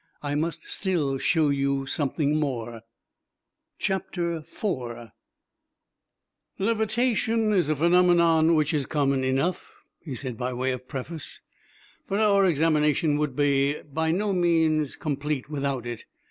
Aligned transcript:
"I 0.23 0.33
must 0.33 0.63
still 0.67 1.19
show 1.19 1.49
you 1.49 1.85
something 1.85 2.37
more." 2.39 2.81
IV 3.79 4.43
"Levitation 6.57 7.53
is 7.53 7.69
a 7.69 7.75
phenomenon 7.75 8.55
which 8.55 8.73
is 8.73 8.87
common 8.87 9.23
enough," 9.23 9.71
he 10.03 10.15
said 10.15 10.39
by 10.39 10.53
way 10.53 10.71
of 10.71 10.87
preface, 10.87 11.39
"but 12.07 12.19
our 12.19 12.47
examination 12.47 13.15
would 13.17 13.35
by 13.35 14.11
no 14.11 14.33
means 14.33 14.95
be 14.95 14.99
complete 14.99 15.51
without 15.51 15.85
it. 15.85 16.05